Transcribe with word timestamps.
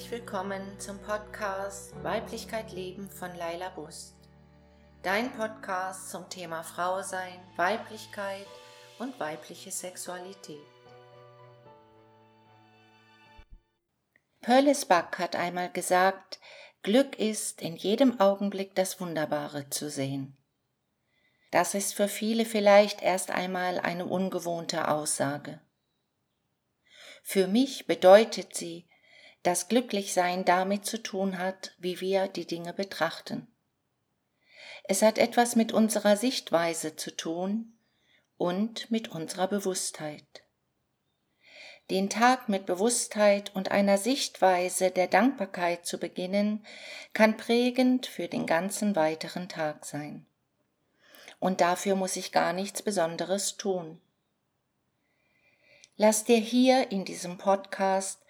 herzlich 0.00 0.22
willkommen 0.22 0.62
zum 0.80 0.98
Podcast 1.00 1.92
Weiblichkeit 2.02 2.72
Leben 2.72 3.10
von 3.10 3.36
Laila 3.36 3.68
Bust. 3.68 4.14
Dein 5.02 5.30
Podcast 5.32 6.10
zum 6.10 6.26
Thema 6.30 6.62
Frau 6.62 7.02
sein, 7.02 7.38
Weiblichkeit 7.56 8.46
und 8.98 9.20
weibliche 9.20 9.70
Sexualität. 9.70 10.56
Perlis 14.40 14.86
Buck 14.86 15.18
hat 15.18 15.36
einmal 15.36 15.70
gesagt, 15.70 16.40
Glück 16.82 17.18
ist, 17.18 17.60
in 17.60 17.76
jedem 17.76 18.20
Augenblick 18.20 18.74
das 18.74 19.02
Wunderbare 19.02 19.68
zu 19.68 19.90
sehen. 19.90 20.38
Das 21.50 21.74
ist 21.74 21.92
für 21.92 22.08
viele 22.08 22.46
vielleicht 22.46 23.02
erst 23.02 23.30
einmal 23.30 23.78
eine 23.78 24.06
ungewohnte 24.06 24.88
Aussage. 24.88 25.60
Für 27.22 27.46
mich 27.48 27.86
bedeutet 27.86 28.56
sie, 28.56 28.89
dass 29.42 29.68
Glücklichsein 29.68 30.44
damit 30.44 30.84
zu 30.84 31.02
tun 31.02 31.38
hat, 31.38 31.74
wie 31.78 32.00
wir 32.00 32.28
die 32.28 32.46
Dinge 32.46 32.72
betrachten. 32.72 33.46
Es 34.84 35.02
hat 35.02 35.18
etwas 35.18 35.56
mit 35.56 35.72
unserer 35.72 36.16
Sichtweise 36.16 36.96
zu 36.96 37.16
tun 37.16 37.72
und 38.36 38.90
mit 38.90 39.08
unserer 39.08 39.48
Bewusstheit. 39.48 40.42
Den 41.90 42.08
Tag 42.08 42.48
mit 42.48 42.66
Bewusstheit 42.66 43.54
und 43.54 43.70
einer 43.70 43.98
Sichtweise 43.98 44.90
der 44.90 45.08
Dankbarkeit 45.08 45.86
zu 45.86 45.98
beginnen, 45.98 46.64
kann 47.12 47.36
prägend 47.36 48.06
für 48.06 48.28
den 48.28 48.46
ganzen 48.46 48.94
weiteren 48.94 49.48
Tag 49.48 49.84
sein. 49.84 50.24
Und 51.40 51.60
dafür 51.60 51.96
muss 51.96 52.16
ich 52.16 52.32
gar 52.32 52.52
nichts 52.52 52.82
Besonderes 52.82 53.56
tun. 53.56 54.00
Lass 55.96 56.24
dir 56.24 56.38
hier 56.38 56.92
in 56.92 57.04
diesem 57.04 57.38
Podcast 57.38 58.22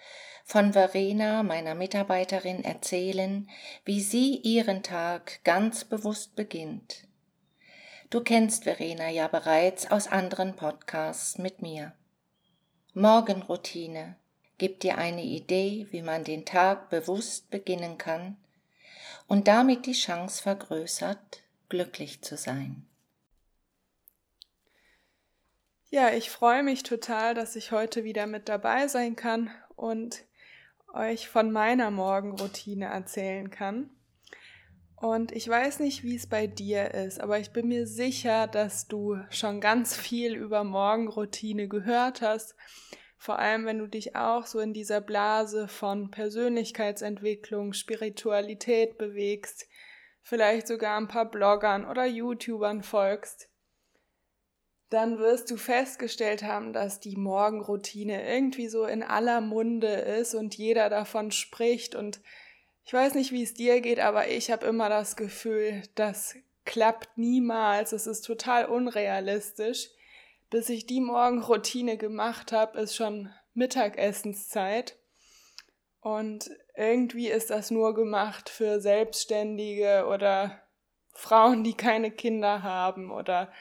von 0.51 0.73
Verena, 0.73 1.45
meiner 1.45 1.77
Mitarbeiterin, 1.77 2.65
erzählen, 2.65 3.49
wie 3.85 4.01
sie 4.01 4.35
ihren 4.35 4.83
Tag 4.83 5.45
ganz 5.45 5.85
bewusst 5.85 6.35
beginnt. 6.35 7.07
Du 8.11 8.21
kennst 8.21 8.65
Verena 8.65 9.09
ja 9.11 9.29
bereits 9.29 9.89
aus 9.93 10.09
anderen 10.09 10.57
Podcasts 10.57 11.39
mit 11.39 11.63
mir. 11.63 11.93
Morgenroutine 12.95 14.17
gibt 14.59 14.83
dir 14.83 14.99
eine 14.99 15.23
Idee, 15.23 15.87
wie 15.93 16.03
man 16.03 16.25
den 16.25 16.45
Tag 16.45 16.91
bewusst 16.91 17.49
beginnen 17.51 17.97
kann 17.97 18.37
und 19.29 19.47
damit 19.47 19.87
die 19.87 19.93
Chance 19.93 20.43
vergrößert, 20.43 21.45
glücklich 21.69 22.23
zu 22.23 22.37
sein. 22.37 22.89
Ja, 25.91 26.13
ich 26.13 26.29
freue 26.29 26.65
mich 26.65 26.83
total, 26.83 27.35
dass 27.35 27.55
ich 27.55 27.71
heute 27.71 28.03
wieder 28.03 28.27
mit 28.27 28.49
dabei 28.49 28.89
sein 28.89 29.15
kann 29.15 29.49
und 29.77 30.25
euch 30.95 31.29
von 31.29 31.53
meiner 31.53 31.91
Morgenroutine 31.91 32.87
erzählen 32.87 33.51
kann. 33.51 33.91
Und 34.97 35.33
ich 35.33 35.49
weiß 35.49 35.81
nicht, 35.81 36.03
wie 36.03 36.17
es 36.17 36.27
bei 36.27 36.47
dir 36.47 36.93
ist, 36.93 37.21
aber 37.21 37.39
ich 37.39 37.53
bin 37.53 37.69
mir 37.69 37.87
sicher, 37.87 38.47
dass 38.47 38.87
du 38.87 39.17
schon 39.31 39.61
ganz 39.61 39.97
viel 39.97 40.35
über 40.35 40.63
Morgenroutine 40.63 41.69
gehört 41.69 42.21
hast. 42.21 42.55
Vor 43.17 43.39
allem, 43.39 43.65
wenn 43.67 43.79
du 43.79 43.87
dich 43.87 44.17
auch 44.17 44.47
so 44.47 44.61
in 44.61 44.73
dieser 44.73 45.01
Blase 45.01 45.69
von 45.69 46.11
Persönlichkeitsentwicklung, 46.11 47.73
Spiritualität 47.73 48.99
bewegst, 48.99 49.69
vielleicht 50.23 50.67
sogar 50.67 50.99
ein 50.99 51.09
paar 51.09 51.31
Bloggern 51.31 51.87
oder 51.87 52.05
YouTubern 52.07 52.83
folgst 52.83 53.50
dann 54.91 55.19
wirst 55.19 55.51
du 55.51 55.57
festgestellt 55.57 56.43
haben, 56.43 56.73
dass 56.73 56.99
die 56.99 57.17
Morgenroutine 57.17 58.29
irgendwie 58.29 58.67
so 58.69 58.85
in 58.85 59.05
aller 59.05 59.41
Munde 59.41 59.87
ist 59.87 60.35
und 60.35 60.57
jeder 60.57 60.91
davon 60.91 61.31
spricht. 61.31 61.95
Und 61.95 62.21
ich 62.85 62.93
weiß 62.93 63.15
nicht, 63.15 63.31
wie 63.31 63.45
es 63.45 63.55
dir 63.55 63.81
geht, 63.81 64.01
aber 64.01 64.29
ich 64.29 64.51
habe 64.51 64.67
immer 64.67 64.89
das 64.89 65.15
Gefühl, 65.15 65.83
das 65.95 66.35
klappt 66.65 67.17
niemals. 67.17 67.93
Es 67.93 68.09
ist 68.09 68.23
total 68.23 68.67
unrealistisch. 68.67 69.91
Bis 70.51 70.69
ich 70.69 70.87
die 70.87 71.01
Morgenroutine 71.01 71.97
gemacht 71.97 72.51
habe, 72.51 72.81
ist 72.81 72.97
schon 72.97 73.31
Mittagessenszeit. 73.55 74.97
Und 76.01 76.51
irgendwie 76.75 77.29
ist 77.29 77.51
das 77.51 77.71
nur 77.71 77.95
gemacht 77.95 78.49
für 78.49 78.81
Selbstständige 78.81 80.07
oder 80.09 80.61
Frauen, 81.13 81.63
die 81.63 81.75
keine 81.75 82.11
Kinder 82.11 82.65
haben 82.65 83.13
oder 83.13 83.53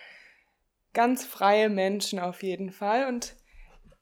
ganz 0.94 1.25
freie 1.25 1.69
Menschen 1.69 2.19
auf 2.19 2.44
jeden 2.44 2.72
Fall. 2.72 3.07
Und 3.07 3.35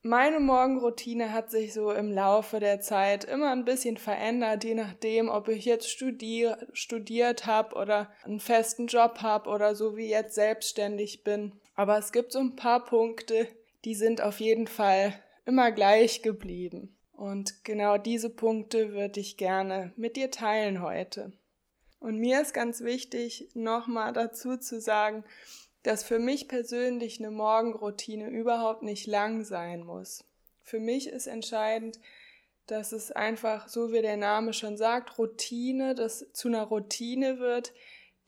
meine 0.01 0.39
Morgenroutine 0.39 1.33
hat 1.33 1.51
sich 1.51 1.73
so 1.73 1.91
im 1.91 2.11
Laufe 2.11 2.59
der 2.59 2.79
Zeit 2.79 3.25
immer 3.25 3.51
ein 3.51 3.65
bisschen 3.65 3.97
verändert, 3.97 4.63
je 4.63 4.75
nachdem, 4.75 5.27
ob 5.27 5.49
ich 5.49 5.65
jetzt 5.65 5.89
studier 5.89 6.57
studiert 6.71 7.45
habe 7.45 7.75
oder 7.75 8.09
einen 8.23 8.39
festen 8.39 8.87
Job 8.87 9.19
habe 9.21 9.49
oder 9.49 9.75
so 9.75 9.97
wie 9.97 10.07
jetzt 10.07 10.35
selbstständig 10.35 11.23
bin. 11.23 11.59
Aber 11.75 11.97
es 11.97 12.11
gibt 12.11 12.31
so 12.31 12.39
ein 12.39 12.55
paar 12.55 12.85
Punkte, 12.85 13.47
die 13.85 13.95
sind 13.95 14.21
auf 14.21 14.39
jeden 14.39 14.67
Fall 14.67 15.13
immer 15.45 15.71
gleich 15.71 16.21
geblieben. 16.21 16.95
Und 17.11 17.63
genau 17.63 17.97
diese 17.97 18.29
Punkte 18.29 18.93
würde 18.93 19.19
ich 19.19 19.37
gerne 19.37 19.91
mit 19.95 20.15
dir 20.15 20.29
teilen 20.29 20.81
heute. 20.81 21.33
Und 21.99 22.19
mir 22.19 22.41
ist 22.41 22.53
ganz 22.53 22.81
wichtig, 22.81 23.49
nochmal 23.55 24.13
dazu 24.13 24.57
zu 24.57 24.79
sagen, 24.79 25.23
dass 25.87 26.03
für 26.03 26.19
mich 26.19 26.49
persönlich 26.49 27.19
eine 27.19 27.31
Morgenroutine 27.31 28.27
überhaupt 28.27 28.83
nicht 28.83 29.07
lang 29.07 29.45
sein 29.45 29.85
muss. 29.85 30.25
Für 30.61 30.81
mich 30.81 31.07
ist 31.07 31.27
entscheidend, 31.27 32.01
dass 32.65 32.91
es 32.91 33.13
einfach, 33.13 33.69
so 33.69 33.93
wie 33.93 34.01
der 34.01 34.17
Name 34.17 34.51
schon 34.51 34.75
sagt, 34.75 35.17
Routine, 35.17 35.95
dass 35.95 36.29
zu 36.33 36.49
einer 36.49 36.63
Routine 36.63 37.39
wird, 37.39 37.71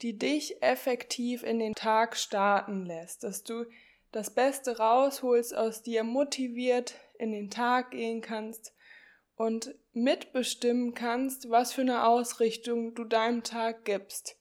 die 0.00 0.16
dich 0.16 0.62
effektiv 0.62 1.42
in 1.42 1.58
den 1.58 1.74
Tag 1.74 2.16
starten 2.16 2.86
lässt, 2.86 3.24
dass 3.24 3.44
du 3.44 3.66
das 4.10 4.30
Beste 4.30 4.78
rausholst 4.78 5.54
aus 5.54 5.82
dir, 5.82 6.02
motiviert 6.02 6.94
in 7.18 7.30
den 7.30 7.50
Tag 7.50 7.90
gehen 7.90 8.22
kannst 8.22 8.72
und 9.36 9.74
mitbestimmen 9.92 10.94
kannst, 10.94 11.50
was 11.50 11.74
für 11.74 11.82
eine 11.82 12.06
Ausrichtung 12.06 12.94
du 12.94 13.04
deinem 13.04 13.42
Tag 13.42 13.84
gibst 13.84 14.39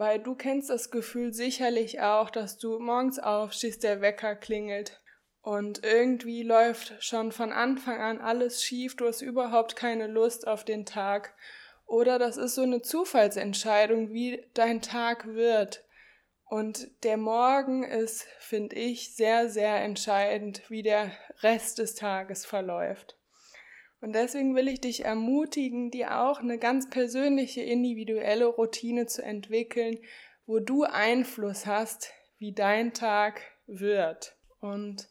weil 0.00 0.18
du 0.18 0.34
kennst 0.34 0.70
das 0.70 0.90
Gefühl 0.90 1.34
sicherlich 1.34 2.00
auch, 2.00 2.30
dass 2.30 2.56
du 2.56 2.78
morgens 2.78 3.18
aufstehst, 3.18 3.82
der 3.82 4.00
Wecker 4.00 4.34
klingelt 4.34 4.98
und 5.42 5.84
irgendwie 5.84 6.42
läuft 6.42 6.94
schon 7.04 7.32
von 7.32 7.52
Anfang 7.52 8.00
an 8.00 8.18
alles 8.18 8.64
schief, 8.64 8.96
du 8.96 9.06
hast 9.06 9.20
überhaupt 9.20 9.76
keine 9.76 10.06
Lust 10.06 10.48
auf 10.48 10.64
den 10.64 10.86
Tag 10.86 11.34
oder 11.84 12.18
das 12.18 12.38
ist 12.38 12.54
so 12.54 12.62
eine 12.62 12.80
Zufallsentscheidung, 12.80 14.10
wie 14.10 14.42
dein 14.54 14.80
Tag 14.80 15.26
wird. 15.34 15.84
Und 16.44 16.88
der 17.04 17.18
Morgen 17.18 17.84
ist, 17.84 18.22
finde 18.38 18.76
ich, 18.76 19.14
sehr, 19.14 19.50
sehr 19.50 19.82
entscheidend, 19.82 20.62
wie 20.70 20.82
der 20.82 21.12
Rest 21.42 21.76
des 21.76 21.94
Tages 21.94 22.46
verläuft. 22.46 23.19
Und 24.00 24.14
deswegen 24.14 24.54
will 24.54 24.68
ich 24.68 24.80
dich 24.80 25.04
ermutigen, 25.04 25.90
dir 25.90 26.20
auch 26.20 26.40
eine 26.40 26.58
ganz 26.58 26.88
persönliche, 26.88 27.60
individuelle 27.60 28.46
Routine 28.46 29.06
zu 29.06 29.22
entwickeln, 29.22 29.98
wo 30.46 30.58
du 30.58 30.84
Einfluss 30.84 31.66
hast, 31.66 32.12
wie 32.38 32.52
dein 32.52 32.94
Tag 32.94 33.42
wird. 33.66 34.36
Und 34.60 35.08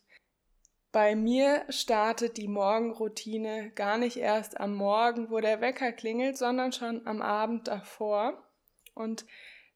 bei 0.92 1.16
mir 1.16 1.66
startet 1.70 2.38
die 2.38 2.48
Morgenroutine 2.48 3.72
gar 3.76 4.00
nicht 4.00 4.18
erst 4.18 4.60
am 4.60 4.74
Morgen, 4.74 5.30
wo 5.30 5.40
der 5.40 5.62
Wecker 5.62 5.92
klingelt, 5.92 6.38
sondern 6.38 6.72
schon 6.72 7.06
am 7.06 7.22
Abend 7.22 7.68
davor. 7.68 8.44
Und 8.96 9.26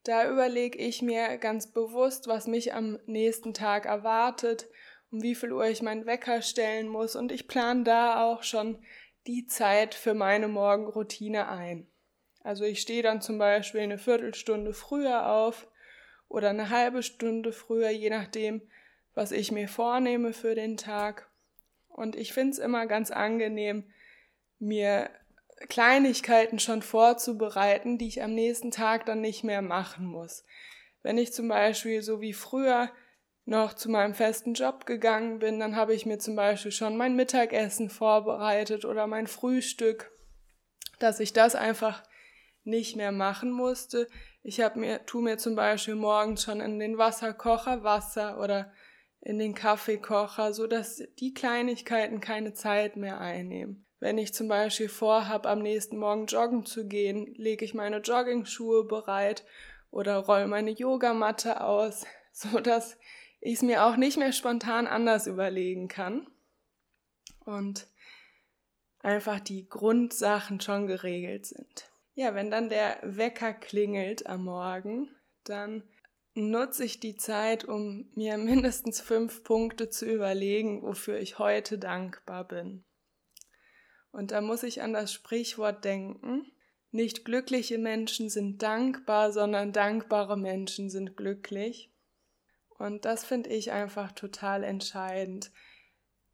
da 0.02 0.28
überlege 0.28 0.76
ich 0.76 1.02
mir 1.02 1.38
ganz 1.38 1.70
bewusst, 1.70 2.26
was 2.26 2.48
mich 2.48 2.74
am 2.74 2.98
nächsten 3.06 3.54
Tag 3.54 3.86
erwartet, 3.86 4.66
um 5.12 5.22
wie 5.22 5.36
viel 5.36 5.52
Uhr 5.52 5.66
ich 5.66 5.82
meinen 5.82 6.04
Wecker 6.04 6.42
stellen 6.42 6.88
muss. 6.88 7.14
Und 7.14 7.30
ich 7.30 7.46
plane 7.46 7.84
da 7.84 8.24
auch 8.24 8.42
schon 8.42 8.78
die 9.26 9.46
Zeit 9.46 9.94
für 9.94 10.14
meine 10.14 10.48
Morgenroutine 10.48 11.48
ein. 11.48 11.86
Also 12.42 12.64
ich 12.64 12.80
stehe 12.80 13.02
dann 13.02 13.22
zum 13.22 13.38
Beispiel 13.38 13.80
eine 13.80 13.98
Viertelstunde 13.98 14.74
früher 14.74 15.30
auf 15.30 15.66
oder 16.28 16.50
eine 16.50 16.70
halbe 16.70 17.02
Stunde 17.02 17.52
früher, 17.52 17.90
je 17.90 18.10
nachdem, 18.10 18.62
was 19.14 19.32
ich 19.32 19.50
mir 19.50 19.68
vornehme 19.68 20.32
für 20.32 20.54
den 20.54 20.76
Tag. 20.76 21.30
Und 21.88 22.16
ich 22.16 22.32
finde 22.32 22.52
es 22.52 22.58
immer 22.58 22.86
ganz 22.86 23.10
angenehm, 23.10 23.84
mir 24.58 25.10
Kleinigkeiten 25.68 26.58
schon 26.58 26.82
vorzubereiten, 26.82 27.96
die 27.96 28.08
ich 28.08 28.22
am 28.22 28.34
nächsten 28.34 28.70
Tag 28.70 29.06
dann 29.06 29.20
nicht 29.20 29.44
mehr 29.44 29.62
machen 29.62 30.04
muss. 30.04 30.44
Wenn 31.02 31.16
ich 31.16 31.32
zum 31.32 31.48
Beispiel 31.48 32.02
so 32.02 32.20
wie 32.20 32.32
früher 32.32 32.90
noch 33.46 33.74
zu 33.74 33.90
meinem 33.90 34.14
festen 34.14 34.54
Job 34.54 34.86
gegangen 34.86 35.38
bin, 35.38 35.60
dann 35.60 35.76
habe 35.76 35.94
ich 35.94 36.06
mir 36.06 36.18
zum 36.18 36.34
Beispiel 36.34 36.72
schon 36.72 36.96
mein 36.96 37.16
Mittagessen 37.16 37.90
vorbereitet 37.90 38.84
oder 38.84 39.06
mein 39.06 39.26
Frühstück, 39.26 40.10
dass 40.98 41.20
ich 41.20 41.32
das 41.32 41.54
einfach 41.54 42.02
nicht 42.64 42.96
mehr 42.96 43.12
machen 43.12 43.50
musste. 43.50 44.08
Ich 44.42 44.60
habe 44.60 44.78
mir, 44.78 45.04
tu 45.04 45.20
mir 45.20 45.36
zum 45.36 45.56
Beispiel 45.56 45.94
morgens 45.94 46.44
schon 46.44 46.60
in 46.60 46.78
den 46.78 46.96
Wasserkocher 46.96 47.84
Wasser 47.84 48.40
oder 48.40 48.72
in 49.20 49.38
den 49.38 49.54
Kaffeekocher, 49.54 50.52
so 50.52 50.66
dass 50.66 51.02
die 51.18 51.34
Kleinigkeiten 51.34 52.20
keine 52.20 52.54
Zeit 52.54 52.96
mehr 52.96 53.20
einnehmen. 53.20 53.86
Wenn 54.00 54.18
ich 54.18 54.34
zum 54.34 54.48
Beispiel 54.48 54.90
vorhabe, 54.90 55.48
am 55.48 55.62
nächsten 55.62 55.96
Morgen 55.96 56.26
joggen 56.26 56.66
zu 56.66 56.86
gehen, 56.86 57.34
lege 57.36 57.64
ich 57.64 57.72
meine 57.72 57.98
Joggingschuhe 57.98 58.84
bereit 58.84 59.44
oder 59.90 60.18
roll 60.18 60.46
meine 60.46 60.72
Yogamatte 60.72 61.62
aus, 61.62 62.04
so 62.32 62.60
dass 62.60 62.98
ich 63.44 63.56
es 63.56 63.62
mir 63.62 63.84
auch 63.84 63.96
nicht 63.96 64.16
mehr 64.16 64.32
spontan 64.32 64.86
anders 64.86 65.26
überlegen 65.26 65.86
kann 65.86 66.26
und 67.44 67.86
einfach 69.00 69.38
die 69.38 69.68
Grundsachen 69.68 70.62
schon 70.62 70.86
geregelt 70.86 71.44
sind. 71.46 71.90
Ja, 72.14 72.34
wenn 72.34 72.50
dann 72.50 72.70
der 72.70 72.98
Wecker 73.02 73.52
klingelt 73.52 74.26
am 74.26 74.44
Morgen, 74.44 75.10
dann 75.44 75.82
nutze 76.32 76.84
ich 76.84 77.00
die 77.00 77.16
Zeit, 77.16 77.66
um 77.66 78.10
mir 78.14 78.38
mindestens 78.38 79.02
fünf 79.02 79.44
Punkte 79.44 79.90
zu 79.90 80.06
überlegen, 80.06 80.82
wofür 80.82 81.18
ich 81.18 81.38
heute 81.38 81.78
dankbar 81.78 82.48
bin. 82.48 82.82
Und 84.10 84.30
da 84.30 84.40
muss 84.40 84.62
ich 84.62 84.80
an 84.80 84.94
das 84.94 85.12
Sprichwort 85.12 85.84
denken, 85.84 86.50
nicht 86.92 87.26
glückliche 87.26 87.76
Menschen 87.76 88.30
sind 88.30 88.62
dankbar, 88.62 89.32
sondern 89.32 89.72
dankbare 89.72 90.38
Menschen 90.38 90.88
sind 90.88 91.14
glücklich. 91.14 91.93
Und 92.78 93.04
das 93.04 93.24
finde 93.24 93.50
ich 93.50 93.72
einfach 93.72 94.12
total 94.12 94.64
entscheidend. 94.64 95.50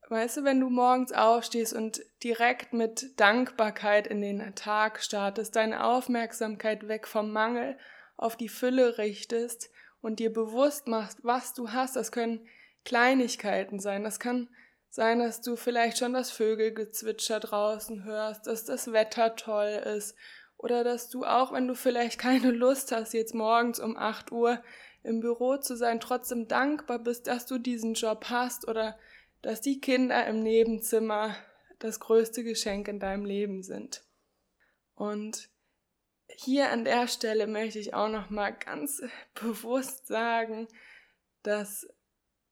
Weißt 0.09 0.39
du, 0.39 0.45
wenn 0.45 0.61
du 0.61 0.71
morgens 0.71 1.13
aufstehst 1.13 1.73
und 1.73 2.03
direkt 2.25 2.73
mit 2.73 3.21
Dankbarkeit 3.21 4.09
in 4.09 4.21
den 4.21 4.55
Tag 4.57 5.03
startest, 5.03 5.55
deine 5.55 5.85
Aufmerksamkeit 5.85 6.89
weg 6.89 7.07
vom 7.07 7.31
Mangel 7.31 7.79
auf 8.17 8.37
die 8.37 8.49
Fülle 8.49 8.99
richtest 8.99 9.71
und 10.01 10.19
dir 10.19 10.33
bewusst 10.33 10.89
machst, 10.89 11.19
was 11.23 11.55
du 11.55 11.71
hast, 11.71 11.95
das 11.95 12.11
können 12.11 12.47
Kleinigkeiten 12.85 13.79
sein, 13.79 14.03
das 14.03 14.19
kann 14.19 14.49
sein, 14.89 15.21
dass 15.21 15.41
du 15.41 15.55
vielleicht 15.55 15.99
schon 15.99 16.13
das 16.13 16.33
Vögelgezwitscher 16.33 17.39
draußen 17.39 18.05
hörst, 18.05 18.47
dass 18.47 18.65
das 18.65 18.93
Wetter 18.93 19.37
toll 19.37 19.81
ist 19.97 20.17
oder 20.57 20.83
dass 20.83 21.09
du 21.09 21.25
auch, 21.25 21.53
wenn 21.53 21.69
du 21.69 21.75
vielleicht 21.75 22.19
keine 22.19 22.51
Lust 22.51 22.93
hast, 22.93 23.15
jetzt 23.15 23.35
morgens 23.35 23.79
um 23.79 23.97
8 23.97 24.33
Uhr 24.33 24.63
im 25.03 25.21
Büro 25.21 25.57
zu 25.57 25.77
sein, 25.77 26.01
trotzdem 26.01 26.49
dankbar 26.49 26.99
bist, 26.99 27.27
dass 27.27 27.47
du 27.47 27.59
diesen 27.59 27.95
Job 27.95 28.27
hast 28.29 28.69
oder 28.69 28.99
dass 29.43 29.61
die 29.61 29.81
Kinder 29.81 30.27
im 30.27 30.43
Nebenzimmer 30.43 31.35
das 31.79 32.01
größte 32.01 32.45
Geschenk 32.45 32.89
in 32.89 33.01
deinem 33.01 33.25
Leben 33.25 33.63
sind. 33.63 34.05
Und 34.95 35.49
hier 36.29 36.71
an 36.71 36.85
der 36.85 37.09
Stelle 37.09 37.47
möchte 37.47 37.79
ich 37.79 37.95
auch 37.95 38.09
noch 38.09 38.31
mal 38.31 38.51
ganz 38.51 39.03
bewusst 39.35 40.07
sagen, 40.07 40.69
dass 41.43 41.89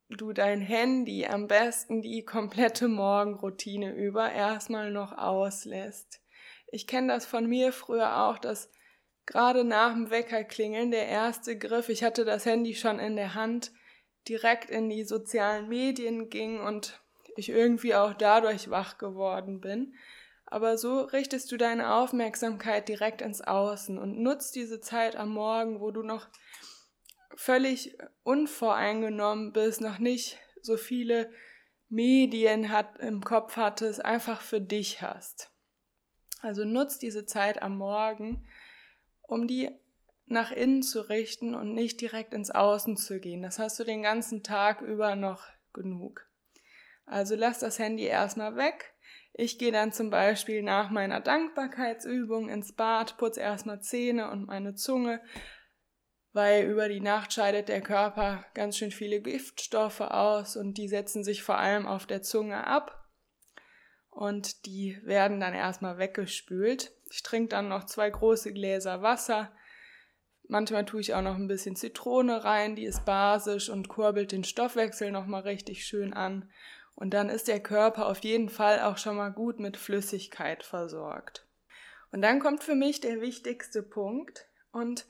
du 0.09 0.33
dein 0.33 0.63
Handy 0.63 1.27
am 1.27 1.47
besten 1.47 2.01
die 2.01 2.25
komplette 2.25 2.89
Morgenroutine 2.89 3.95
über 3.95 4.33
erstmal 4.33 4.91
noch 4.91 5.13
auslässt. 5.13 6.23
Ich 6.69 6.87
kenne 6.87 7.13
das 7.13 7.27
von 7.27 7.47
mir 7.47 7.73
früher 7.73 8.25
auch, 8.25 8.39
dass 8.39 8.71
gerade 9.29 9.63
nach 9.63 9.93
dem 9.93 10.11
Wecker 10.11 10.43
klingeln 10.43 10.91
der 10.91 11.07
erste 11.07 11.57
Griff, 11.57 11.91
ich 11.91 12.03
hatte 12.03 12.25
das 12.25 12.47
Handy 12.47 12.75
schon 12.75 12.99
in 12.99 13.15
der 13.15 13.35
Hand, 13.35 13.73
direkt 14.27 14.71
in 14.71 14.89
die 14.89 15.05
sozialen 15.05 15.69
Medien 15.69 16.31
ging 16.31 16.61
und 16.61 17.01
ich 17.37 17.51
irgendwie 17.51 17.95
auch 17.95 18.15
dadurch 18.15 18.71
wach 18.71 18.99
geworden 18.99 19.61
bin. 19.61 19.95
Aber 20.47 20.79
so 20.79 21.03
richtest 21.03 21.53
du 21.53 21.59
deine 21.59 21.93
Aufmerksamkeit 21.93 22.89
direkt 22.89 23.21
ins 23.21 23.43
Außen 23.43 23.99
und 23.99 24.19
nutzt 24.19 24.57
diese 24.57 24.81
Zeit 24.81 25.15
am 25.15 25.31
Morgen, 25.31 25.81
wo 25.81 25.91
du 25.91 26.03
noch 26.03 26.27
völlig 27.37 27.99
unvoreingenommen 28.23 29.53
bist, 29.53 29.83
noch 29.83 29.99
nicht 29.99 30.39
so 30.63 30.79
viele 30.79 31.31
Medien 31.91 32.71
hat, 32.71 32.99
im 32.99 33.23
Kopf 33.23 33.57
hattest, 33.57 34.03
einfach 34.03 34.41
für 34.41 34.61
dich 34.61 35.03
hast. 35.03 35.51
Also 36.41 36.65
nutzt 36.65 37.03
diese 37.03 37.27
Zeit 37.27 37.63
am 37.63 37.77
Morgen, 37.77 38.47
um 39.29 39.47
die 39.47 39.71
nach 40.27 40.51
innen 40.51 40.83
zu 40.83 41.09
richten 41.09 41.55
und 41.55 41.73
nicht 41.73 42.01
direkt 42.01 42.35
ins 42.35 42.51
Außen 42.51 42.97
zu 42.97 43.21
gehen. 43.21 43.43
Das 43.43 43.59
hast 43.59 43.79
du 43.79 43.85
den 43.85 44.03
ganzen 44.03 44.43
Tag 44.43 44.81
über 44.81 45.15
noch 45.15 45.45
genug. 45.73 46.27
Also 47.07 47.37
lass 47.37 47.61
das 47.61 47.79
Handy 47.79 48.05
erstmal 48.05 48.57
weg. 48.57 48.95
Ich 49.33 49.59
gehe 49.59 49.73
dann 49.73 49.93
zum 49.93 50.11
Beispiel 50.11 50.63
nach 50.63 50.91
meiner 50.91 51.21
Dankbarkeitsübung 51.21 52.49
ins 52.49 52.75
Bad, 52.75 53.17
putze 53.17 53.41
erstmal 53.41 53.81
Zähne 53.81 54.31
und 54.31 54.47
meine 54.47 54.75
Zunge, 54.75 55.23
weil 56.33 56.67
über 56.67 56.89
die 56.89 57.01
Nacht 57.01 57.33
scheidet 57.33 57.69
der 57.69 57.81
Körper 57.81 58.45
ganz 58.55 58.77
schön 58.77 58.91
viele 58.91 59.21
Giftstoffe 59.21 60.01
aus 60.01 60.57
und 60.57 60.75
die 60.75 60.89
setzen 60.89 61.23
sich 61.23 61.43
vor 61.43 61.59
allem 61.59 61.87
auf 61.87 62.07
der 62.07 62.23
Zunge 62.23 62.67
ab 62.67 62.98
und 64.19 64.67
die 64.67 64.99
werden 65.05 65.39
dann 65.39 65.55
erstmal 65.55 65.97
weggespült. 65.97 66.91
Ich 67.09 67.23
trinke 67.23 67.51
dann 67.51 67.69
noch 67.69 67.85
zwei 67.85 68.11
große 68.11 68.53
Gläser 68.53 69.01
Wasser. 69.01 69.53
Manchmal 70.49 70.85
tue 70.85 71.01
ich 71.01 71.15
auch 71.15 71.23
noch 71.23 71.37
ein 71.37 71.47
bisschen 71.47 71.77
Zitrone 71.77 72.43
rein, 72.43 72.75
die 72.75 72.85
ist 72.85 73.05
basisch 73.05 73.69
und 73.69 73.87
kurbelt 73.87 74.33
den 74.33 74.43
Stoffwechsel 74.43 75.13
nochmal 75.13 75.43
richtig 75.43 75.87
schön 75.87 76.13
an. 76.13 76.51
Und 76.97 77.15
dann 77.15 77.29
ist 77.29 77.47
der 77.47 77.61
Körper 77.61 78.07
auf 78.07 78.19
jeden 78.25 78.49
Fall 78.49 78.81
auch 78.81 78.99
schon 78.99 79.15
mal 79.15 79.29
gut 79.29 79.61
mit 79.61 79.77
Flüssigkeit 79.77 80.65
versorgt. 80.65 81.47
Und 82.11 82.21
dann 82.21 82.41
kommt 82.41 82.65
für 82.65 82.75
mich 82.75 83.01
der 83.01 83.21
wichtigste 83.21 83.85
Punkt 83.85 84.49
und 84.73 85.07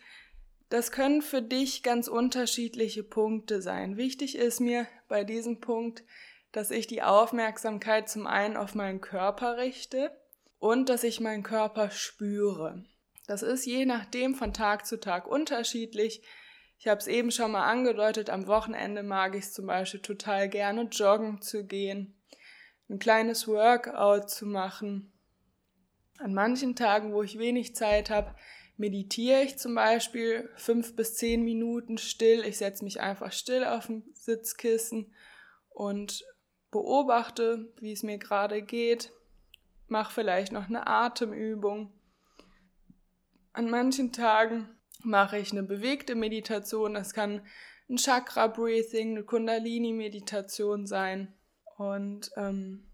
das 0.68 0.92
können 0.92 1.22
für 1.22 1.40
dich 1.40 1.82
ganz 1.82 2.08
unterschiedliche 2.08 3.04
Punkte 3.04 3.62
sein. 3.62 3.96
Wichtig 3.96 4.36
ist 4.36 4.60
mir 4.60 4.86
bei 5.08 5.24
diesem 5.24 5.60
Punkt, 5.60 6.04
dass 6.52 6.70
ich 6.70 6.86
die 6.86 7.02
Aufmerksamkeit 7.02 8.08
zum 8.08 8.26
einen 8.26 8.56
auf 8.56 8.74
meinen 8.74 9.00
Körper 9.00 9.56
richte 9.58 10.10
und 10.58 10.88
dass 10.88 11.04
ich 11.04 11.20
meinen 11.20 11.42
Körper 11.42 11.90
spüre. 11.90 12.84
Das 13.26 13.42
ist 13.42 13.66
je 13.66 13.84
nachdem 13.84 14.34
von 14.34 14.54
Tag 14.54 14.86
zu 14.86 14.98
Tag 14.98 15.26
unterschiedlich. 15.26 16.22
Ich 16.78 16.88
habe 16.88 17.00
es 17.00 17.06
eben 17.06 17.30
schon 17.30 17.52
mal 17.52 17.66
angedeutet, 17.66 18.30
am 18.30 18.46
Wochenende 18.46 19.02
mag 19.02 19.34
ich 19.34 19.44
es 19.44 19.52
zum 19.52 19.66
Beispiel 19.66 20.00
total 20.00 20.48
gerne, 20.48 20.82
joggen 20.82 21.42
zu 21.42 21.66
gehen, 21.66 22.16
ein 22.88 22.98
kleines 22.98 23.46
Workout 23.46 24.30
zu 24.30 24.46
machen. 24.46 25.12
An 26.18 26.34
manchen 26.34 26.74
Tagen, 26.74 27.12
wo 27.12 27.22
ich 27.22 27.38
wenig 27.38 27.76
Zeit 27.76 28.10
habe, 28.10 28.34
meditiere 28.78 29.42
ich 29.42 29.58
zum 29.58 29.74
Beispiel 29.74 30.48
fünf 30.56 30.96
bis 30.96 31.16
zehn 31.16 31.42
Minuten 31.42 31.98
still. 31.98 32.44
Ich 32.44 32.58
setze 32.58 32.84
mich 32.84 33.00
einfach 33.00 33.32
still 33.32 33.64
auf 33.64 33.88
ein 33.88 34.04
Sitzkissen 34.14 35.12
und 35.68 36.24
beobachte, 36.70 37.72
wie 37.80 37.92
es 37.92 38.02
mir 38.02 38.18
gerade 38.18 38.62
geht, 38.62 39.12
mache 39.86 40.12
vielleicht 40.12 40.52
noch 40.52 40.68
eine 40.68 40.86
Atemübung. 40.86 41.92
An 43.52 43.70
manchen 43.70 44.12
Tagen 44.12 44.68
mache 45.02 45.38
ich 45.38 45.52
eine 45.52 45.62
bewegte 45.62 46.14
Meditation. 46.14 46.94
Das 46.94 47.14
kann 47.14 47.42
ein 47.88 47.96
Chakra-Breathing, 47.96 49.16
eine 49.16 49.24
Kundalini-Meditation 49.24 50.86
sein. 50.86 51.34
Und 51.76 52.30
ähm, 52.36 52.90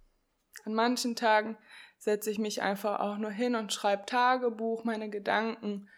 an 0.65 0.75
manchen 0.75 1.17
Tagen 1.17 1.57
setze 1.99 2.31
ich 2.31 2.39
mich 2.39 2.63
einfach 2.63 3.01
auch 3.01 3.19
nur 3.19 3.31
hin 3.31 3.57
und 3.57 3.73
schreibe 3.73 4.07
Tagebuch, 4.07 4.85
meine 4.85 5.11
Gedanken, 5.11 5.89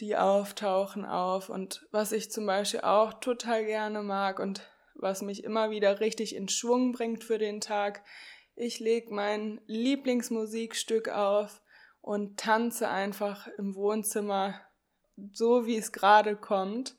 die 0.00 0.16
auftauchen 0.16 1.04
auf. 1.04 1.48
Und 1.50 1.86
was 1.92 2.12
ich 2.12 2.30
zum 2.30 2.46
Beispiel 2.46 2.80
auch 2.80 3.14
total 3.14 3.64
gerne 3.64 4.02
mag 4.02 4.40
und 4.40 4.68
was 5.02 5.22
mich 5.22 5.44
immer 5.44 5.70
wieder 5.70 6.00
richtig 6.00 6.34
in 6.34 6.48
Schwung 6.48 6.92
bringt 6.92 7.24
für 7.24 7.38
den 7.38 7.60
Tag. 7.60 8.02
Ich 8.54 8.80
lege 8.80 9.12
mein 9.12 9.60
Lieblingsmusikstück 9.66 11.08
auf 11.08 11.60
und 12.00 12.38
tanze 12.38 12.88
einfach 12.88 13.48
im 13.58 13.74
Wohnzimmer 13.74 14.60
so, 15.32 15.66
wie 15.66 15.76
es 15.76 15.92
gerade 15.92 16.36
kommt. 16.36 16.96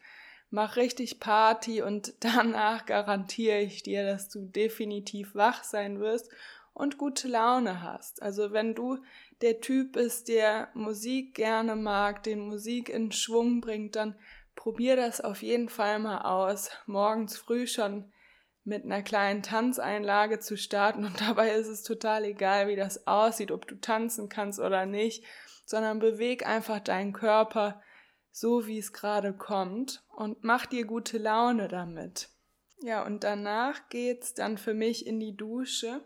Mach 0.49 0.75
richtig 0.75 1.19
Party 1.19 1.81
und 1.81 2.13
danach 2.19 2.85
garantiere 2.85 3.59
ich 3.59 3.83
dir, 3.83 4.05
dass 4.05 4.29
du 4.29 4.45
definitiv 4.45 5.35
wach 5.35 5.63
sein 5.63 5.99
wirst 5.99 6.29
und 6.73 6.97
gute 6.97 7.27
Laune 7.27 7.81
hast. 7.81 8.21
Also 8.21 8.51
wenn 8.51 8.75
du 8.75 8.97
der 9.41 9.61
Typ 9.61 9.93
bist, 9.93 10.27
der 10.27 10.69
Musik 10.73 11.35
gerne 11.35 11.75
mag, 11.75 12.23
den 12.23 12.39
Musik 12.39 12.89
in 12.89 13.11
Schwung 13.11 13.61
bringt, 13.61 13.95
dann 13.95 14.15
probier 14.55 14.95
das 14.95 15.21
auf 15.21 15.41
jeden 15.41 15.69
Fall 15.69 15.99
mal 15.99 16.21
aus, 16.21 16.69
morgens 16.85 17.37
früh 17.37 17.67
schon 17.67 18.11
mit 18.63 18.85
einer 18.85 19.03
kleinen 19.03 19.43
Tanzeinlage 19.43 20.39
zu 20.39 20.57
starten 20.57 21.05
und 21.05 21.19
dabei 21.27 21.51
ist 21.51 21.67
es 21.67 21.83
total 21.83 22.25
egal, 22.25 22.67
wie 22.67 22.75
das 22.75 23.07
aussieht, 23.07 23.51
ob 23.51 23.67
du 23.67 23.75
tanzen 23.75 24.29
kannst 24.29 24.59
oder 24.59 24.85
nicht, 24.85 25.25
sondern 25.65 25.99
beweg 25.99 26.45
einfach 26.45 26.79
deinen 26.79 27.13
Körper 27.13 27.81
so, 28.31 28.65
wie 28.65 28.79
es 28.79 28.93
gerade 28.93 29.33
kommt 29.33 30.03
und 30.15 30.43
mach 30.43 30.65
dir 30.65 30.85
gute 30.85 31.17
Laune 31.17 31.67
damit. 31.67 32.29
Ja, 32.81 33.05
und 33.05 33.23
danach 33.23 33.87
geht's 33.89 34.33
dann 34.33 34.57
für 34.57 34.73
mich 34.73 35.05
in 35.05 35.19
die 35.19 35.37
Dusche 35.37 36.03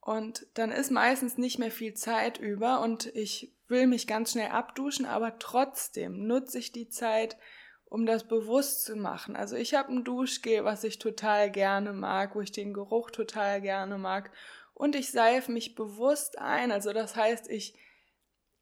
und 0.00 0.46
dann 0.54 0.72
ist 0.72 0.90
meistens 0.90 1.38
nicht 1.38 1.58
mehr 1.58 1.70
viel 1.70 1.94
Zeit 1.94 2.38
über 2.38 2.80
und 2.80 3.06
ich 3.14 3.54
will 3.68 3.86
mich 3.86 4.06
ganz 4.06 4.32
schnell 4.32 4.50
abduschen, 4.50 5.06
aber 5.06 5.38
trotzdem 5.38 6.26
nutze 6.26 6.58
ich 6.58 6.72
die 6.72 6.88
Zeit, 6.88 7.36
um 7.84 8.06
das 8.06 8.26
bewusst 8.26 8.84
zu 8.84 8.96
machen. 8.96 9.36
Also 9.36 9.56
ich 9.56 9.74
habe 9.74 9.92
ein 9.92 10.04
Duschgel, 10.04 10.64
was 10.64 10.84
ich 10.84 10.98
total 10.98 11.50
gerne 11.50 11.92
mag, 11.92 12.34
wo 12.34 12.40
ich 12.40 12.52
den 12.52 12.72
Geruch 12.72 13.10
total 13.10 13.60
gerne 13.60 13.98
mag. 13.98 14.30
und 14.74 14.96
ich 14.96 15.10
seife 15.10 15.52
mich 15.52 15.74
bewusst 15.74 16.38
ein. 16.38 16.72
Also 16.72 16.94
das 16.94 17.14
heißt, 17.14 17.50
ich 17.50 17.74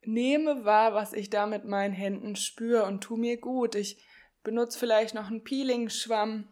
nehme 0.03 0.65
wahr, 0.65 0.93
was 0.93 1.13
ich 1.13 1.31
da 1.31 1.47
mit 1.47 1.65
meinen 1.65 1.95
Händen 1.95 2.35
spüre 2.35 2.85
und 2.87 3.03
tu 3.03 3.17
mir 3.17 3.39
gut. 3.39 3.77
Ich 3.77 4.05
benutze 4.43 4.79
vielleicht 4.79 5.15
noch 5.15 5.29
einen 5.29 5.45
Peeling-Schwamm 5.45 6.49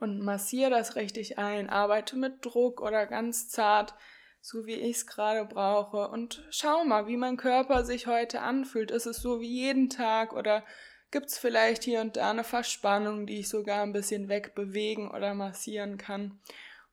und 0.00 0.20
massiere 0.20 0.70
das 0.70 0.96
richtig 0.96 1.38
ein, 1.38 1.68
arbeite 1.68 2.16
mit 2.16 2.44
Druck 2.44 2.80
oder 2.80 3.06
ganz 3.06 3.48
zart, 3.48 3.94
so 4.40 4.66
wie 4.66 4.74
ich 4.74 4.96
es 4.96 5.06
gerade 5.06 5.44
brauche 5.44 6.08
und 6.08 6.46
schau 6.50 6.84
mal, 6.84 7.06
wie 7.06 7.18
mein 7.18 7.36
Körper 7.36 7.84
sich 7.84 8.06
heute 8.06 8.40
anfühlt. 8.40 8.90
Ist 8.90 9.06
es 9.06 9.18
so 9.18 9.40
wie 9.40 9.48
jeden 9.48 9.90
Tag 9.90 10.32
oder 10.32 10.64
gibt 11.10 11.26
es 11.26 11.38
vielleicht 11.38 11.84
hier 11.84 12.00
und 12.00 12.16
da 12.16 12.30
eine 12.30 12.44
Verspannung, 12.44 13.26
die 13.26 13.40
ich 13.40 13.48
sogar 13.48 13.82
ein 13.82 13.92
bisschen 13.92 14.28
wegbewegen 14.28 15.10
oder 15.10 15.34
massieren 15.34 15.98
kann? 15.98 16.40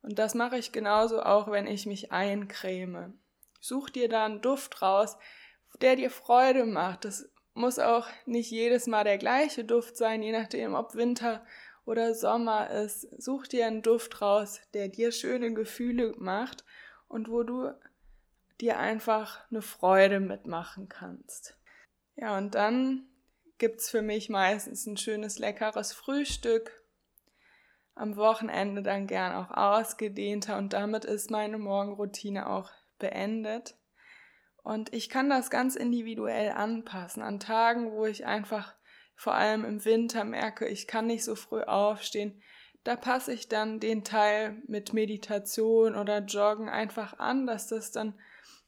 Und 0.02 0.20
das 0.20 0.36
mache 0.36 0.58
ich 0.58 0.72
genauso 0.72 1.22
auch, 1.22 1.50
wenn 1.50 1.68
ich 1.68 1.86
mich 1.86 2.12
eincreme. 2.12 3.18
Such 3.60 3.90
dir 3.90 4.10
da 4.10 4.26
einen 4.26 4.42
Duft 4.42 4.82
raus, 4.82 5.18
der 5.82 5.96
dir 5.96 6.10
Freude 6.10 6.66
macht. 6.66 7.06
Das 7.06 7.30
muss 7.54 7.80
auch 7.80 8.08
nicht 8.26 8.52
jedes 8.52 8.88
Mal 8.88 9.04
der 9.04 9.18
gleiche 9.18 9.64
Duft 9.64 9.98
sein, 9.98 10.22
je 10.22 10.32
nachdem, 10.32 10.76
ob 10.76 10.96
Winter 10.96 11.44
oder 11.88 12.13
Sommer 12.13 12.70
ist. 12.70 13.08
Such 13.17 13.48
dir 13.48 13.65
einen 13.65 13.82
Duft 13.82 14.22
raus, 14.22 14.60
der 14.74 14.89
dir 14.89 15.12
schöne 15.12 15.53
Gefühle 15.53 16.13
macht 16.17 16.65
und 17.08 17.29
wo 17.29 17.44
du 17.44 17.72
dir 18.60 18.77
einfach 18.77 19.39
eine 19.50 19.62
Freude 19.62 20.20
mitmachen 20.20 20.89
kannst. 20.89 21.58
Ja, 22.15 22.38
und 22.38 22.56
dann 22.56 23.08
gibt's 23.58 23.89
für 23.89 24.01
mich 24.01 24.29
meistens 24.29 24.86
ein 24.86 24.98
schönes, 24.98 25.39
leckeres 25.39 25.94
Frühstück. 25.94 26.84
Am 27.96 28.17
Wochenende 28.17 28.84
dann 28.84 29.08
gern 29.08 29.34
auch 29.34 29.51
ausgedehnter 29.51 30.58
und 30.58 30.74
damit 30.74 31.06
ist 31.06 31.32
meine 31.32 31.58
Morgenroutine 31.58 32.50
auch 32.50 32.70
beendet. 33.00 33.75
Und 34.62 34.94
ich 34.94 35.10
kann 35.10 35.29
das 35.29 35.50
ganz 35.50 35.77
individuell 35.77 36.51
anpassen. 36.51 37.24
An 37.24 37.39
Tagen, 37.39 37.94
wo 37.94 38.06
ich 38.06 38.25
einfach 38.25 38.75
vor 39.18 39.34
allem 39.34 39.66
im 39.66 39.84
Winter 39.84 40.24
merke, 40.24 40.68
ich 40.68 40.88
kann 40.88 41.08
nicht 41.08 41.26
so 41.26 41.36
früh 41.36 41.62
aufstehen, 41.64 42.42
da 42.84 42.96
passe 42.96 43.34
ich 43.34 43.50
dann 43.50 43.82
den 43.82 44.06
Teil 44.06 44.62
mit 44.68 44.94
Meditation 44.94 45.96
oder 45.96 46.20
Joggen 46.20 46.70
einfach 46.70 47.20
an, 47.20 47.46
dass 47.46 47.68
das 47.68 47.92
dann 47.92 48.14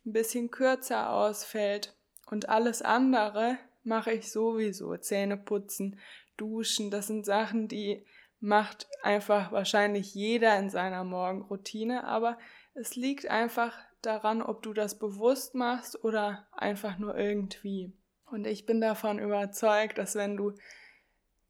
ein 0.05 0.11
bisschen 0.11 0.51
kürzer 0.51 1.13
ausfällt. 1.13 1.95
Und 2.29 2.49
alles 2.49 2.81
andere 2.81 3.57
mache 3.83 4.11
ich 4.11 4.31
sowieso. 4.31 4.97
Zähne 4.97 5.37
putzen, 5.37 5.99
duschen, 6.35 6.91
das 6.91 7.07
sind 7.07 7.25
Sachen, 7.25 7.69
die 7.69 8.03
macht 8.41 8.87
einfach 9.03 9.51
wahrscheinlich 9.51 10.13
jeder 10.15 10.57
in 10.57 10.69
seiner 10.69 11.03
Morgenroutine, 11.03 12.03
aber 12.03 12.37
es 12.73 12.95
liegt 12.95 13.29
einfach 13.29 13.77
daran, 14.01 14.41
ob 14.41 14.63
du 14.63 14.73
das 14.73 14.97
bewusst 14.97 15.55
machst 15.55 16.03
oder 16.03 16.47
einfach 16.51 16.97
nur 16.97 17.15
irgendwie. 17.15 17.93
Und 18.31 18.45
ich 18.45 18.65
bin 18.65 18.81
davon 18.81 19.19
überzeugt, 19.19 19.97
dass 19.97 20.15
wenn 20.15 20.37
du 20.37 20.53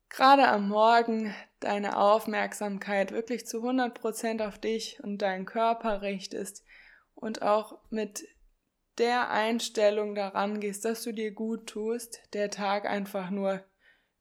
gerade 0.09 0.47
am 0.47 0.69
Morgen 0.69 1.33
deine 1.59 1.97
Aufmerksamkeit 1.97 3.11
wirklich 3.11 3.45
zu 3.45 3.59
100% 3.63 4.45
auf 4.45 4.57
dich 4.57 4.99
und 5.03 5.21
deinen 5.21 5.45
Körper 5.45 6.01
richtest 6.01 6.63
und 7.15 7.41
auch 7.41 7.79
mit 7.89 8.25
der 8.97 9.29
Einstellung 9.29 10.15
daran 10.15 10.59
gehst, 10.59 10.83
dass 10.85 11.03
du 11.03 11.13
dir 11.13 11.31
gut 11.31 11.67
tust, 11.67 12.21
der 12.33 12.49
Tag 12.49 12.85
einfach 12.85 13.29
nur 13.29 13.63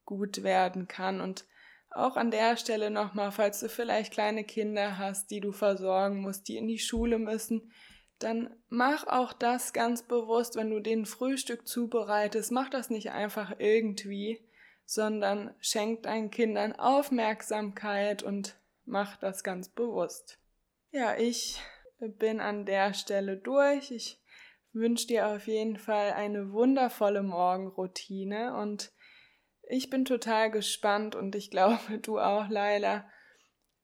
gut 0.05 0.43
werden 0.43 0.89
kann. 0.89 1.21
Und 1.21 1.47
auch 1.91 2.17
an 2.17 2.31
der 2.31 2.57
Stelle 2.57 2.91
nochmal, 2.91 3.33
falls 3.33 3.61
du 3.61 3.69
vielleicht 3.69 4.13
kleine 4.13 4.45
Kinder 4.45 4.99
hast, 4.99 5.31
die 5.31 5.41
du 5.41 5.53
versorgen 5.53 6.21
musst, 6.21 6.49
die 6.49 6.57
in 6.57 6.69
die 6.69 6.79
Schule 6.79 7.19
müssen, 7.19 7.73
dann 8.19 8.55
mach 8.69 9.07
auch 9.07 9.33
das 9.33 9.73
ganz 9.73 10.03
bewusst, 10.03 10.57
wenn 10.57 10.71
du 10.71 10.81
den 10.81 11.07
Frühstück 11.07 11.67
zubereitest, 11.67 12.51
mach 12.53 12.69
das 12.69 12.91
nicht 12.91 13.11
einfach 13.11 13.55
irgendwie, 13.59 14.41
sondern 14.85 15.55
schenk 15.61 16.05
deinen 16.05 16.31
Kindern 16.31 16.73
Aufmerksamkeit 16.73 18.23
und 18.23 18.57
mach 18.85 19.17
das 19.17 19.45
ganz 19.45 19.69
bewusst. 19.69 20.39
Ja, 20.91 21.17
ich 21.17 21.61
bin 22.01 22.41
an 22.41 22.65
der 22.65 22.95
Stelle 22.95 23.37
durch. 23.37 23.91
Ich 23.91 24.21
wünsche 24.73 25.07
dir 25.07 25.29
auf 25.29 25.47
jeden 25.47 25.77
Fall 25.77 26.13
eine 26.13 26.53
wundervolle 26.53 27.23
Morgenroutine 27.23 28.57
und 28.57 28.93
ich 29.69 29.91
bin 29.91 30.05
total 30.05 30.51
gespannt 30.51 31.15
und 31.15 31.35
ich 31.35 31.51
glaube, 31.53 31.99
du 32.01 32.19
auch, 32.19 32.49
Laila, 32.49 33.09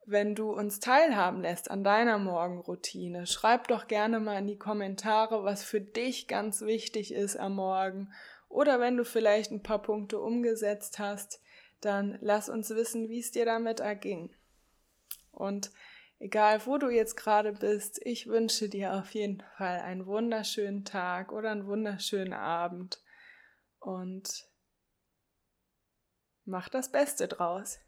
wenn 0.07 0.35
du 0.35 0.53
uns 0.53 0.81
teilhaben 0.81 1.43
lässt 1.43 1.71
an 1.71 1.85
deiner 1.85 2.19
Morgenroutine. 2.19 3.27
Schreib 3.27 3.69
doch 3.69 3.87
gerne 3.87 4.21
mal 4.21 4.39
in 4.39 4.47
die 4.47 4.59
Kommentare, 4.59 5.45
was 5.45 5.65
für 5.65 5.81
dich 5.81 6.29
ganz 6.29 6.63
wichtig 6.63 7.13
ist 7.13 7.37
am 7.37 7.57
Morgen. 7.57 8.13
Oder 8.49 8.81
wenn 8.81 8.97
du 8.97 9.05
vielleicht 9.05 9.51
ein 9.51 9.63
paar 9.63 9.81
Punkte 9.83 10.21
umgesetzt 10.21 10.99
hast, 10.99 11.41
dann 11.81 12.19
lass 12.21 12.49
uns 12.49 12.71
wissen, 12.71 13.09
wie 13.09 13.19
es 13.19 13.31
dir 13.31 13.45
damit 13.45 13.81
erging. 13.81 14.35
Und 15.33 15.71
egal, 16.19 16.65
wo 16.67 16.79
du 16.79 16.89
jetzt 16.89 17.17
gerade 17.17 17.53
bist, 17.53 18.01
ich 18.05 18.27
wünsche 18.27 18.69
dir 18.69 18.95
auf 18.95 19.11
jeden 19.11 19.43
Fall 19.57 19.81
einen 19.81 20.07
wunderschönen 20.07 20.85
Tag 20.85 21.33
oder 21.33 21.51
einen 21.51 21.67
wunderschönen 21.67 22.33
Abend. 22.33 23.03
Und 23.81 24.49
mach 26.45 26.69
das 26.69 26.93
Beste 26.93 27.29
draus. 27.29 27.79